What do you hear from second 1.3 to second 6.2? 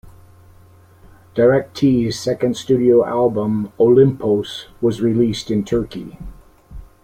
Direc-t's second studio album "Olympos" was released in Turkey.